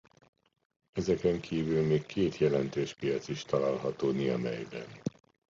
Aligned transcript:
Ezeken 0.91 1.39
kívül 1.39 1.85
még 1.87 2.05
két 2.05 2.37
jelentős 2.37 2.93
piac 2.93 3.27
is 3.27 3.43
található 3.43 4.11
Niamey-ben. 4.11 4.87